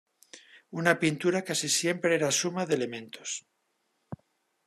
[0.81, 3.37] Una pintura casi siempre era suma de elementos.